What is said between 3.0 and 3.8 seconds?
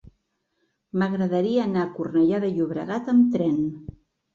amb tren.